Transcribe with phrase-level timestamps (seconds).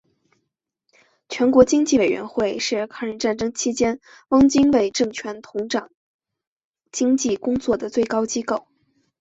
[1.29, 5.91] 全国经济委员会是抗日战争期间汪精卫政权统掌
[6.91, 8.65] 经济工作的最高机构。